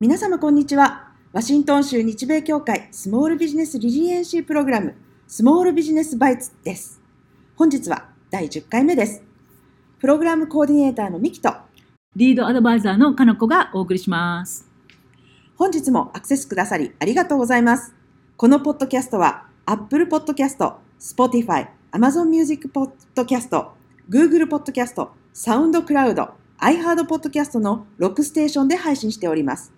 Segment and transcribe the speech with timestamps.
[0.00, 1.12] 皆様こんにちは。
[1.32, 4.94] ワシントン州日米協会スモールビジネスリジエンシープログラム
[5.26, 7.00] スモールビジネスバイツです。
[7.56, 9.22] 本日は第10回目です。
[9.98, 11.54] プログラムコーディネーターのミキと
[12.14, 14.68] リードアドバイザーのかのこがお送りします。
[15.56, 17.94] 本日もアクセスくださりありがとうございます。
[18.36, 23.66] このポッドキャストは Apple Podcast、Spotify、Amazon Music Podcast、
[24.10, 29.72] Google Podcast、SoundCloud、iHeart Podcast の6ステーションで配信しております。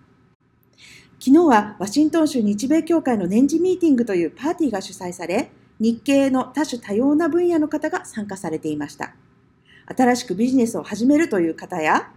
[1.17, 9.15] 昨日はワシントン州日米協会の年次ミーティングというパーティーが主催され、日系の多種多様な分野の方が参加されていました。
[9.97, 12.11] 新しくビジネスを始めるという方や、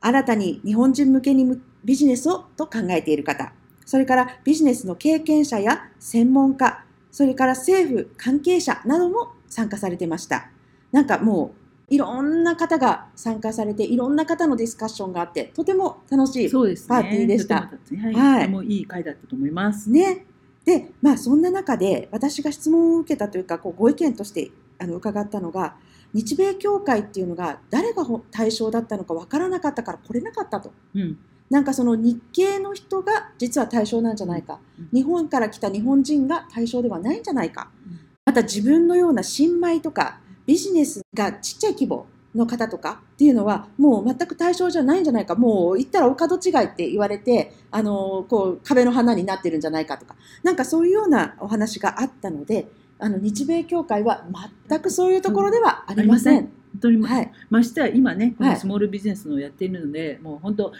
[0.00, 3.52] 新たに日本人向けにビジネスをと考えている方、
[3.86, 10.50] それからビジネスの経験者や専門家、それから政府関係者なども参加されてました。
[10.90, 11.61] なんかもう
[11.92, 16.50] いろんな方が参加されて、いろんな方のディスカッションがあって、とても楽しい。
[16.50, 17.70] パーティーでした。
[17.70, 18.14] とてもはい。
[18.14, 19.90] はいもいい回だったと思います。
[19.90, 20.24] ね。
[20.64, 25.76] で、まあそんな中で私が質問を受けたというか、こうご意見としてあの伺ったのが、
[26.14, 30.72] 日米協会っていうのが誰がほ対象だったのかわからなかったから来れなかったと。
[30.94, 31.18] うん。
[31.50, 52.68] なんかその日系の人が実は対象なんじゃないか、うん日本から来た日本人が対象ではないんじゃないか、うんまた自分のような新米とかビジネスがちっちゃい規模の方とかっていうのはもう全く対象じゃないんじゃないかもう言ったらお門違いって言われてあのこう壁の花になってるんじゃないかとかなんかそういうようなお話があったので
[52.98, 54.24] あの日米協会は
[54.68, 56.42] 全くそういうところではありません。
[56.72, 60.72] 本当に、はい、ましてや今ね、こはいのスモールビジネスのやっているので、もう本当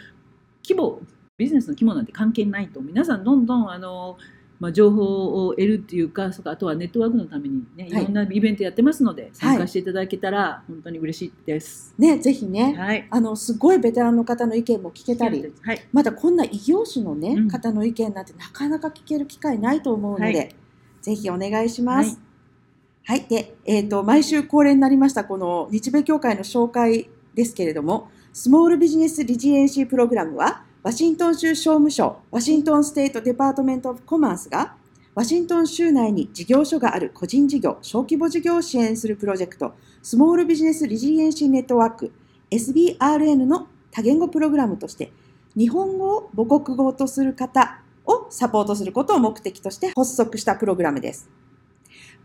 [0.63, 1.01] 規模
[1.37, 4.17] ビジネスの規模なんて関係ないと皆さんどんどんあの。
[4.63, 11.93] まあ、情報を得るっていうか、そかあとはネットワークのためにね、いはいろんなイベントやってますので、参加していただけたら本当に嬉しいです。
[11.97, 13.05] ね、ぜひね、はい。
[13.09, 15.81] あのすごいベテランの方の意見も聞けたり、はい。
[15.91, 20.55] またこんな異業種の、ねうん方の意見なんてなかなか聞ける機会ないと思うので、はい
[21.01, 22.17] ぜひお願いします。
[23.03, 34.75] はい、で、えっ、と毎週恒例になりましたこの日米協会の紹介ですけれども、スモールビジネスリジエンシープログラムはワシントン州商務省ワシントンステートデパートメントオブコマースが
[35.15, 42.11] ワシントン州内に事業所がある個人事業、小規模事業を支援するプロジェクト、スモールビジネスリジエンシーネットワーク
[42.51, 45.13] SBRN の多言語プログラムとして
[45.55, 51.29] 日本語を母国語とする方をサポートすることを目的として発足したプログラムです。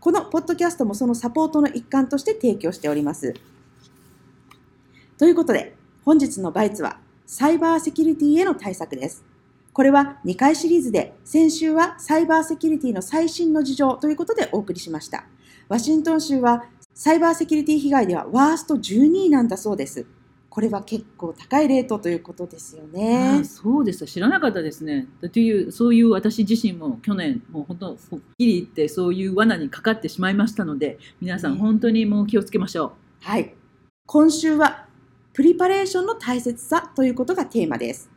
[0.01, 3.35] このポッドキャストもそのサポートの一環として提供しております。
[5.17, 6.99] ということで、本日のバイツは
[7.31, 9.23] サイバーセキュリティへの対策です。
[9.71, 15.25] これは2回シリーズで、先週はサイバーセキュリティの最新の事情ということでお送りしました。
[15.67, 16.63] ワシントン州は
[16.95, 20.07] サイバーセキュリティ被害ではワースト12位なんだそうです。
[20.49, 23.45] これは結構高いレートということですよあねあ。
[23.45, 25.07] そうです知らなかったですね。
[25.31, 27.95] というそういう私自身も去年もう本当はっ
[28.39, 33.53] きり言ってそういう罠にかかってしまいましたので皆さんね本当にもう気をつけましょはい。
[34.07, 34.88] 今週は
[35.39, 38.09] プリパレーションの大切さということがテーマです。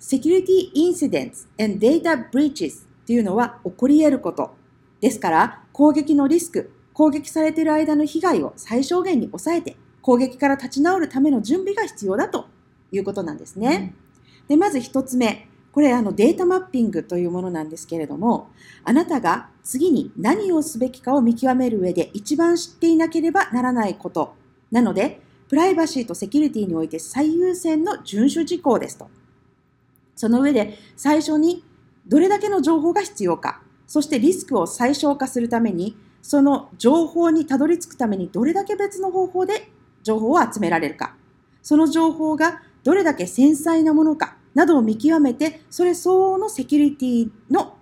[0.00, 4.50] Security Incidents and Data Breaches というのは起こり得ること。
[5.00, 12.46] ですから、攻撃のリスク、攻撃されている間の被害を最小限に抑えて、攻撃から立ち直るための準備が必要だと
[12.90, 13.60] いうことなんですう。
[13.60, 13.94] ね。
[14.48, 15.46] で、まず一つ目。
[15.70, 18.48] これあのデータマッピングというものなんですけれども、
[18.82, 24.34] あなたが次に何をすべきかを見極める上で一番知っていなければならないこと
[24.72, 29.08] なので、プライバシーとセキュリティにおいて最優先の遵守事項ですと。
[30.14, 31.64] その上で最初に
[32.06, 39.70] どれだけの情報が必要か、そしてリスクを最小化するために、その情報にたどり着くためにどれだけ別の方法で
[40.02, 41.14] 情報を集められるか、
[41.62, 47.76] その情報がどれだけ繊細なものかなどを見極めて、それ相応のセキュリティの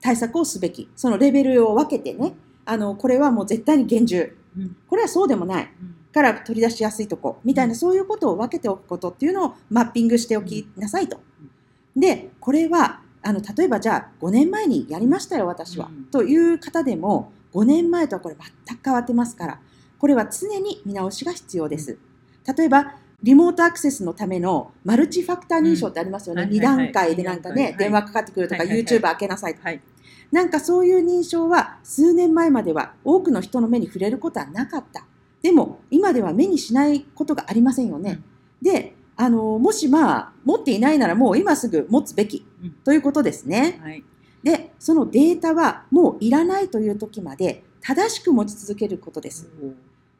[0.00, 2.34] 対策をすべき、そのレベルを分けてね、
[2.64, 4.36] あの、これはもう絶対に厳重。
[4.56, 5.70] うんこれはそうでもない。
[6.08, 11.20] うんから取り出しやすいとこみたいな、うんそういうことを分けておくことっていうのをマッピングしておきなさいと。
[11.94, 19.60] でこれはあの例えばじゃあ5年前にやりましたよ私は、うんという方でも5年前とはこれ全く変わってますから
[19.98, 21.98] これは常に見直しが必要です。
[22.56, 26.42] 例えばリモートアクセスのためのマルチファクター認証ってありますよね。
[26.42, 29.68] 2うんはいはいはい段階でなんかね、はい電話かかってくるとか、はいはいはい YouTube 開けなさいとか。
[29.70, 29.80] はい。
[30.30, 35.04] なんかそういう認証は数年前までは多くの人の目に触れることはなかった。
[35.42, 38.20] でも今では目にしないことがありませんよね。
[38.60, 43.80] で、あの、もしまあ持っていないならもう今すぐ持つべきうんということですね。
[43.82, 44.04] はい。
[44.42, 49.48] で、そのデータはもういらないという時まで正しく持ち続けることです。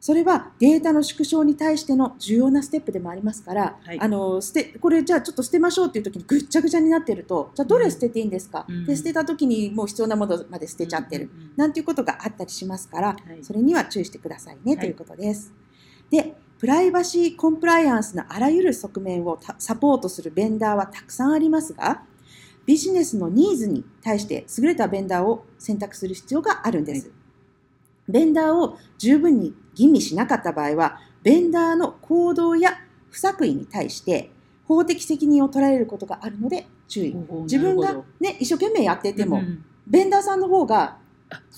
[0.01, 4.01] それはデータの縮小に対しての重要なステップでもありますから、はい。
[4.01, 8.87] あの捨てこれじゃあちょっと捨てましょうっていう時にぐっちゃぐちゃになってるとじゃあどれ捨てていいんですか、うん。
[8.87, 11.31] で捨てた時にもう必要なものまで捨てちゃってる、うん。
[11.31, 13.43] うんうんなんていうことがあったりしますから、はい。
[13.43, 14.79] それには注意してくださいね、はい。
[14.79, 15.53] ということです。
[16.11, 22.03] でプライバシーコンプライアンスのあらゆる側面をたサポートするベンダーはたくさんありますが
[22.67, 27.11] ビジネスのニーズに対して優れたベンダーを選択する必要があるんです。
[28.09, 32.79] ベンダーを十分に吟味しなかった場合はベンダーの行動や
[33.11, 34.31] 不作為に対して
[34.67, 37.15] 法的責任を取られることがあるので注意。
[37.43, 40.99] 自分がね、一生懸命やってても、うんうんベンダーさんの方が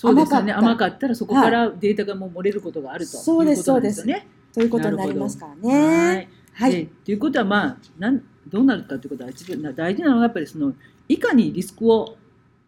[0.01, 4.27] 甘かった甘かったらそこからデータがもう漏れることがあるとそうですいうですよね。
[4.53, 6.29] ということになりますからはね。
[6.57, 6.71] いはい。
[6.71, 10.73] でということはまあなんどうなるかということは一番大事なのはやっぱりその
[11.07, 12.15] いかにリスクを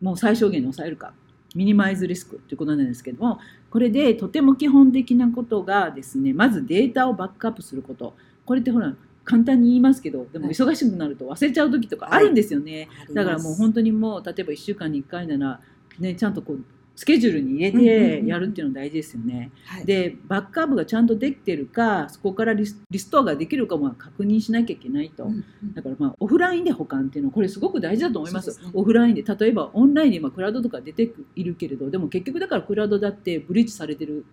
[0.02, 1.14] もう最小限に抑えるか
[1.56, 3.40] ミニマイズリスクということなんですけども
[3.74, 8.14] これでとても基本的なことがですねまずデータをバックアップすること。
[8.46, 8.94] これってほら
[9.24, 10.54] 簡単に言いますけどでもはい。
[10.54, 12.88] 忙しくなると忘れちゃう時とかあるんですよね。
[13.16, 15.60] だからもう本当当にもう例えば1週間に1回なら、
[15.98, 16.60] ね、ちゃんとこう
[16.96, 19.52] スケジュールに入れてやるっていうの大事ですよね。
[19.66, 22.78] はい、でバックアップがちゃんとできてるかそこからリス
[23.10, 25.24] トアができるかも確認しなきゃいけないと。
[25.24, 34.26] うんうんだからまあオフラインで保管っていうのはこれすごく大事だと思いますねオフラインで例えばオンラインで今クラウドとか出ているけれどでも結局だからクラウドだってブリッジされてる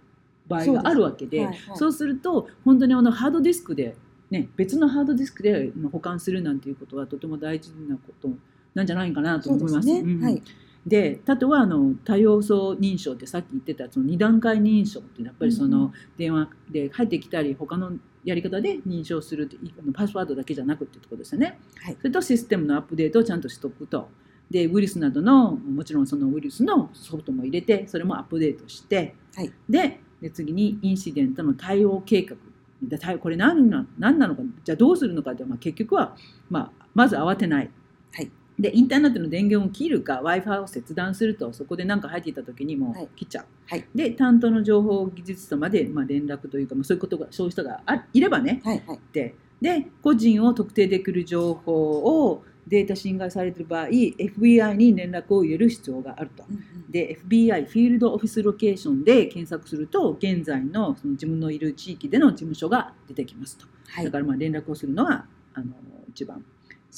[0.49, 3.97] 場合があるわけでそうはいはいすると本当にあのハードディスクで、
[4.31, 8.29] ね、別のハードディスクで保管するなんていうことはとても大事なこと
[8.75, 9.87] なんじゃないかなとそう思います。
[9.87, 10.13] ですね。
[10.13, 10.43] うんはい。
[10.87, 17.93] であとはあの多要素認証ってさっき言ってたその2段階認証ってやっぱりその電話で入ってきたり他の
[18.25, 19.49] やり方で認証する
[19.95, 21.59] パスワードだけじゃなくってところですよね。
[21.83, 21.97] はい。
[21.99, 24.09] それとシステムのアップデートをちゃんとしとくと。
[24.51, 29.53] でウイルスなどのもちろんそのウイルスのソフトも入れてそれもアップデートして、はい。
[29.69, 32.37] でで次にインシデントの対応計画。
[33.19, 36.17] これ何な何なのかじゃあどうするのかって、まあ、結局は、
[36.49, 37.71] まあ、まず慌てない
[38.61, 48.97] でインターネットの電源を切るか w i f i を切断するとそこで何か入っていた時にも切っちゃう、はいで担当の情報技術者まで、まあ、連絡というか、まあ、そういうことがそういう人があいればねはいはい。
[48.97, 56.45] ってで個人を特定できる情報をデータ侵害されている場合 FBI に連絡を入れる必要があると。
[56.49, 63.67] うんうんで FBI フィールドオフィスロケーションで検索すると現在のその自分のいる地域での事務所が出てきますと。
[63.87, 65.25] はいだからまあ連絡をするのが
[65.55, 65.67] あの
[66.09, 66.45] 一番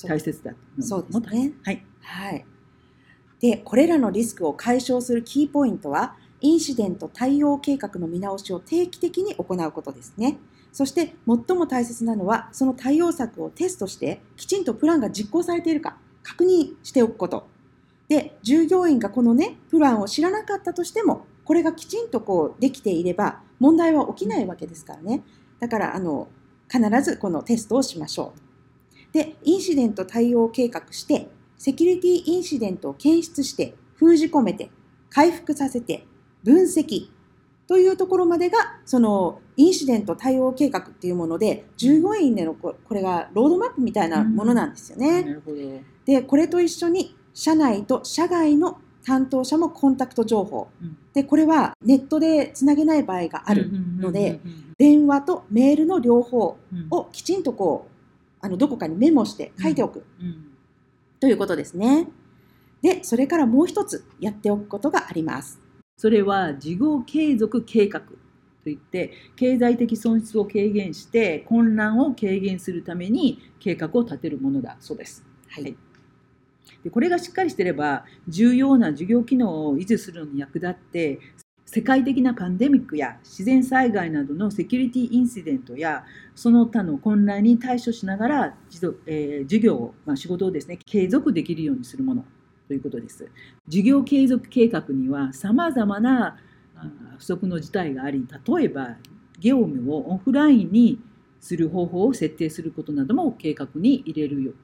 [0.07, 1.87] 大切だとそうですねはい。
[2.01, 2.45] はい。
[3.41, 10.39] で、これらのリスクを解消するキーポイントは、インシデント対応計画の見直しを定期的に行うことですね。
[10.73, 17.49] そして最も大切なのは、その対応策をテストして、きちんとプランが実行されているか確認しておくこと。
[18.09, 25.23] で、従業員がこのね、プランを知らなかったとしても、これがきちんとこうできていれば、問題は起きないわけですからね。
[25.59, 26.29] だから、あの、
[26.71, 28.52] 必ずこのテストをしましょう。
[29.13, 31.29] で、インシデント対応計画して、
[31.59, 34.71] セキュリティインシデントを検出して、封じ込めて、
[35.11, 36.07] 回復させて、
[36.43, 37.09] 分析
[37.67, 45.23] というところまでが、そのインシデント対応計画っていうもので、従業員でのここれがロードマップみたいなものなんですよね。
[45.23, 45.57] なるほど。
[46.05, 50.69] で、これと一緒に、社内と社外の担当者もコンタクト情報。
[50.83, 54.41] うんで、これはネットでつなげない場合があるので、
[54.79, 56.57] 電話とメールの両方
[56.91, 57.92] をきちんとこう、
[58.43, 60.05] あのどこかにメモして書いておく。
[60.21, 60.53] うんうん
[61.23, 62.09] ということですね。
[62.83, 65.61] で、それからもう一つやっておくことがあります。
[65.97, 68.03] それは事業継続計画
[68.65, 75.25] といって経済的損失を軽減して混乱を軽減するために計画を立てるものだそうです。
[75.49, 75.63] はい。
[75.63, 75.77] はい
[76.83, 81.21] でこれがしっかりしてれば重要な事業機能を維持するのに役立って
[81.75, 92.27] 世界的なパンデミックや自然災害などのセキュリティインシデントやその他の混乱に対処しながら自動、えー事業を、まあ、仕事をですね継続できるようにするもの
[92.69, 93.27] ということです。
[93.67, 96.37] 事業継続計画にはさまざまな
[96.77, 96.87] あ
[97.17, 98.97] 不測の事態があり例えば
[99.41, 101.01] 業務をオフラインに
[101.41, 104.55] する方法を設定することなども計画に入れる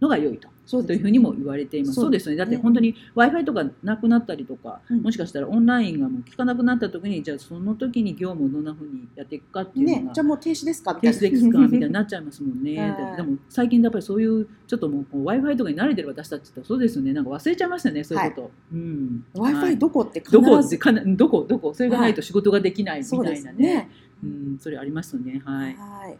[0.00, 1.94] のが良いとそうというふうにも言われています。
[2.00, 2.36] そうですね。
[2.36, 10.94] だって本当に Wi-Fi とかなくなったりとか、うんもしかしたらオンラインがもう効かなくなった時に、じゃあその時に業務をどんなふうにやっていくかっていうねのが、、じゃあもう停止ですか？
[10.94, 11.18] みたいな。
[11.18, 12.80] ケースですかみたいになっちゃいますもんね。
[12.80, 17.12] はいでも最近やっぱりそういうちょっともうこう Wi-Fi とかに慣れてる私たちってそうですよね。
[17.12, 18.02] なんか忘れちゃいましたね。
[18.02, 18.50] そういうこと。
[18.72, 19.24] うん。
[19.34, 23.58] は Wi-Fi いどこって必どこずかなどこどこそれがないと仕事ができないみたいなね。
[23.58, 23.90] ね。
[24.24, 25.42] うん、それありますよね。
[25.44, 25.76] はい。
[25.76, 26.18] はい。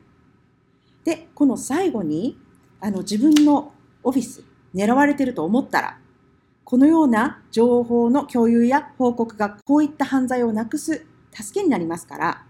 [1.05, 2.39] で、この最後に、
[2.85, 3.73] あの自分の
[4.03, 5.99] オフィス狙われてると思ったら、
[6.65, 12.45] このような情報の共有や報告がこういった犯罪をなくす助けになりますから、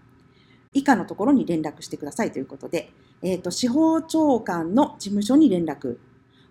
[0.73, 2.91] 以下のところに連絡してくださいということで、
[3.23, 5.99] えーと、司法長官の事務所に連絡、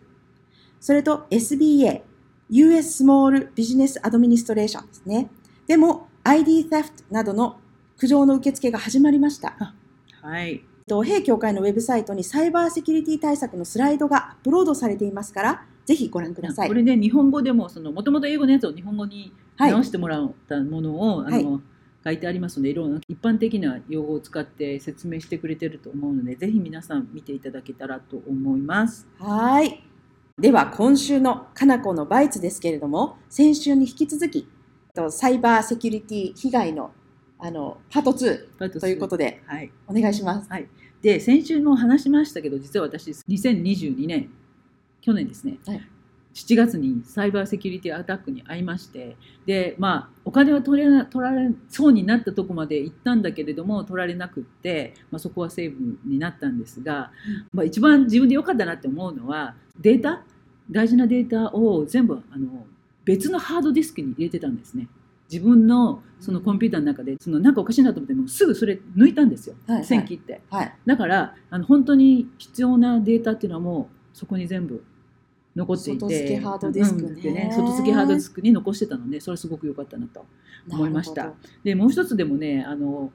[0.79, 2.03] それと SBA
[2.51, 5.31] US Small Business Administration ですね。
[5.65, 7.57] でも ID theft などの
[7.97, 9.73] 苦情の受付が始まりました。
[10.21, 10.63] はい。
[11.03, 16.67] 弊協会のウェブサイトにサイバーセキュリティ対策のスライドがアップロードされていますから、ぜひご覧ください。
[16.67, 21.61] これね、日本語でも、その、もともと英語のやつを日本語に直してもらったものを、はい、あの、はい、
[22.03, 29.07] 書いてありますので、いろんな一般的な用語を使って説明してくれてると思うので、ぜひ皆さん見ていただけたらと思います。
[29.19, 29.83] はい。
[30.37, 34.47] では、今週のかなこのバイツですけれども、先週に引き続き、
[35.09, 36.91] サイバーセキュリティ被害の
[37.39, 40.49] あのパート2ということで、はい、お願いします。
[40.49, 40.69] はい、
[41.01, 44.29] で先週も話しましたけど実は私2022年
[45.01, 45.81] 去年ですね、はい、
[46.33, 57.11] 7月にサイバーセキュリティアタックに遭いましてでまあお金は取れな取られそうになったとこまで行ったんだけれども取られなくって、まあ、そこはセーブになったんですが、
[57.53, 60.23] まあ、一番自分で良かったなって思うのはデータ？
[60.69, 62.65] 大事なデータを全部あの
[63.05, 64.87] 別のハードディスクに入れてたんですね。
[65.31, 74.83] 自分のそのコンピューターの中でそのなんかおかしいなと思ってもすぐそれ抜いたんですよ、はいはい、線切って、はい、だからあの本当に必要なデータっていうのはもうそこに全部
[75.55, 75.99] 残っていて。
[75.99, 77.07] 外付けハードディスクね。
[77.07, 80.25] うん、ね外付けハードディスクに残してたのでそれすごく良かったなと
[80.69, 81.33] 思いました。
[81.63, 83.11] でもう一つでもねあの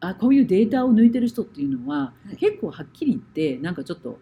[0.00, 4.18] あこういうデータを抜いてる人っていうのは、はい、結構はっきり言ってなんかちょっと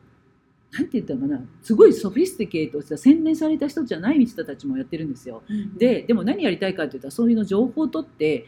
[0.73, 1.41] なんて言ったかな。
[1.63, 5.43] すごいソフィスティケートした洗練された人じゃない人たちもやってるんですよ。
[5.49, 8.47] うん、ででも何やりたいかって言ったらそういうの情報を取って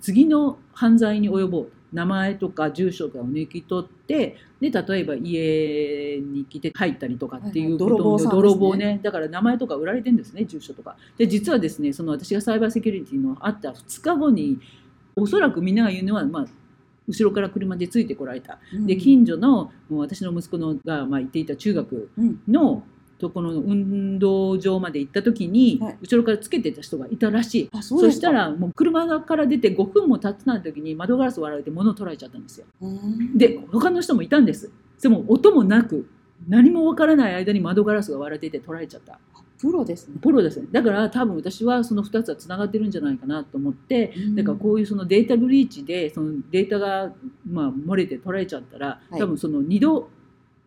[0.00, 10.96] 次の犯罪に及ぼう名前とか住所とかを抜き取ってで例えば家に来て入ったりとかっていうことを、はいはい、泥棒ね、ね、だから名前とか売られてるんですね住所とか。
[11.16, 14.58] で実はですねその私がサイバーセキュリティのあった2日後に
[15.14, 16.46] おそらくみんなが言うのは、まあ、
[17.06, 22.10] 後ろから車でついてこられた、うん、で近所のもう私の息子のが、まあ、行っていた中学
[22.48, 22.82] の、
[23.18, 27.82] ところの運動場まで行った時に、はい、後ろからつけてた人がいたらしい。
[27.82, 32.66] そしたらもう車から出て5分も経ってない時に窓ガラス割られて物を取られちゃったんですよ。
[33.34, 34.70] で他の人もいたんです。
[35.00, 36.08] でも音もなく
[36.48, 39.18] 何もわからない間に窓ガラスが割られてて取られちゃった。
[39.60, 40.16] プロですね。
[40.20, 40.66] プロですね。
[40.72, 47.12] だから多分私はその2つはつながってるんじゃないかなと思って、うん、だからこういうそのデータブリーチでそのデータが
[47.48, 50.10] まあ漏れて取られちゃったら、はい、多分その2度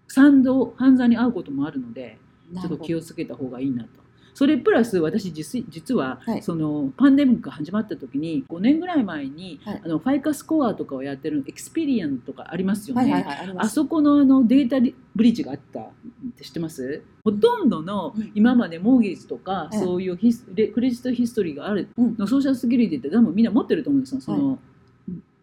[0.10, 2.18] 3度犯罪に遭うこともあるので
[2.54, 3.90] ちょっと気をつけた方がいいなと。
[4.34, 13.26] それプラス私実実は、はい、そのパンデミックが始まった時に5年ぐらい前に、はい、あのファイカスコアとかをやってるエクスペリアンとかありますよね、
[13.58, 14.80] あそこのあのデータ
[15.16, 15.92] ブリーチがあったっ
[16.38, 17.02] て知ってます？
[17.24, 24.22] ほとんどの今までモーゲージとか、そういうヒスクレジットヒストリーがあるのソーシャルセキュリティって多分みんな持ってると思うんですよ。
[24.22, 24.60] その、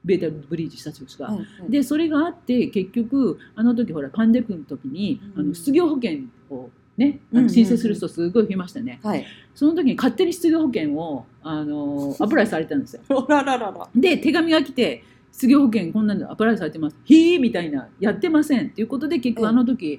[0.04, 1.38] data breach した人が、はい。
[1.38, 13.02] はい、でそれがあって結局あの時ほらパンデミックの時に、うん、あの失業保険をね、あの申請する人すごい増えましたね、はい、その時に勝手に失業保険をあの apply されたんですよ。
[13.94, 16.96] で手紙が来て失業保険こんなの apply されてます。
[17.04, 17.88] ひーみたいな。
[17.98, 18.66] やってません。
[18.66, 19.98] っていうことで結局あの時、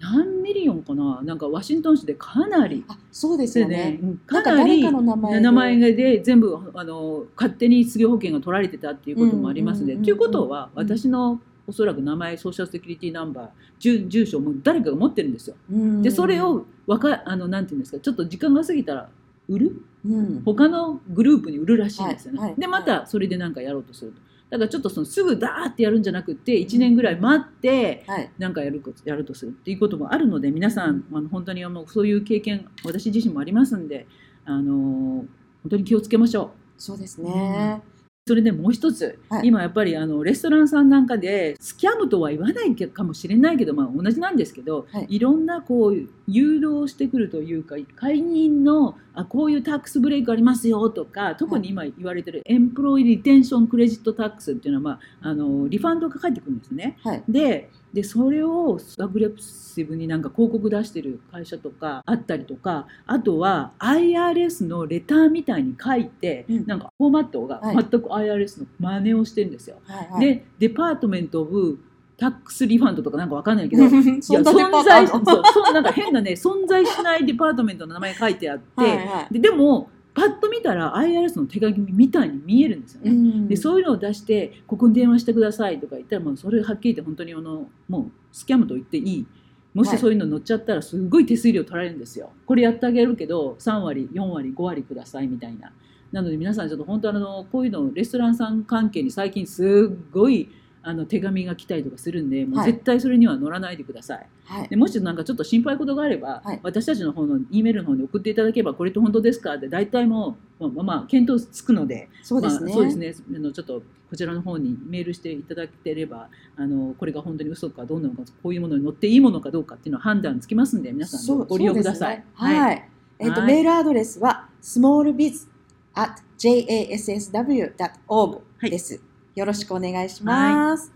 [0.00, 1.20] 何 million かな？
[1.22, 6.22] なんかワシントン州でかなりあそうですよね、ね、かなり名前で。
[6.24, 15.56] 全部あの勝手に失業保険が取られてたっていうこともありますのでということは私のおそらく名前ソーシャルセキュリティナンバー住住所も誰かが持ってるんですよ。
[16.02, 19.08] でそれをわかあのなんていうんですかちょっと時間が過ぎたら
[19.48, 22.38] 売る、うん、他のグループに売るらしいんですよね。
[22.40, 24.20] はいはい、でまたそれで何かやろうとすると。
[24.50, 28.04] だからちょっとそのすぐダーってやるんじゃなくて1年ぐらい待って
[28.38, 34.06] 何かやるやるとするっていうこともあるので皆さんあの本当にもうそういう経験私自身もありますんで
[34.44, 35.24] あの
[35.62, 36.50] 本当に気をつけましょう。
[36.76, 37.92] そうですね、うん
[38.24, 56.98] それでもう一つ、はい、今やっぱりあのレストランさんなんかでスキャムとは言わないかもしれないけど、まあ、同じなんですけど、はい、いろんなこう誘導してくるというか会員のあこういうタックスブレイクありますよとか特に今言われてるエンプロイリテンションクレジットタックスっていうのは、まあ、あのリファンドが返ってくるんですね。
[57.02, 69.76] はい、ででそれをアグレッシブになんか広告出してる会社とかあったりとかあとは IRS のレターみたいに書いて、うん、なんかフォーマットが全く IRS の真似をしてるんですよ。
[69.84, 71.78] はいはい、でデパートメント・オブ
[72.22, 83.10] タックスリファンドとかなんかわかんないけど いや存在そうなんか変なね存在しないデパートメントの名前書いてあってはい、ででもパッと見たら IRS の手紙みたいに見えるんですよね。
[83.10, 83.48] うん。
[83.48, 89.26] でそういうのを出してここに電話してくださいとか言ったらもうそれはっきり言って本当にあのもうスキャムと言っていい。
[89.74, 89.96] もはい。
[89.96, 92.30] しそういうの乗っちゃったらすごい手数料取られるんですよ。
[92.44, 95.72] これやってあげるけど3割4割5割くださいみたいな。
[96.12, 100.50] なので皆さんちょっと本当あのこういうのレストランさん関係に最近すっごい
[100.84, 102.72] あの手紙が来たりとかするんでもうはい。
[102.72, 104.68] 絶対それには乗らないでください、はい。
[104.68, 106.60] でもしなんかちょっと心配事があれば、はい。
[106.62, 109.54] 私たちの方の E メールの方に送っていただければこれって本当ですか？
[109.54, 112.66] って大体もう、まあ、まあ検討つくのでそうですね。
[112.66, 113.14] まあ、そうですね。
[113.36, 122.22] あのちょっとこちらの方にメールしていただければあのこれが本当に嘘かどうなのかこういうものに載っていいものかどうかっていうのは判断つきますんで皆さんご利用ください。
[122.36, 122.88] そうですねはい。
[123.20, 123.46] えっ、と、はい。
[123.46, 125.48] メールアドレスは smallbiz
[125.94, 128.70] at jassw.org はい。
[128.70, 129.00] です、
[129.34, 130.92] よろしくお願いします。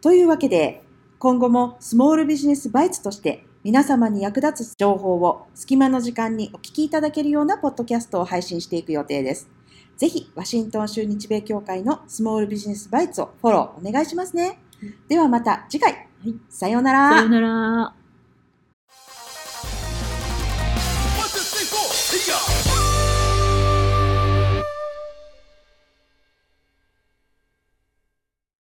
[0.00, 0.82] というわけで、
[1.18, 9.48] 今後もスモールビジネスバイツとして皆様に役立つ情報を隙間の時間にお聞きいただけるようなポッドキャストを配信していく予定です。
[9.96, 14.60] ぜひ、ワシントン州日米協会のスモールビジネスバイツをフォローお願いしますね。
[15.08, 16.08] ではまた次回。
[16.48, 17.10] さようなら。
[17.14, 18.05] さようなら。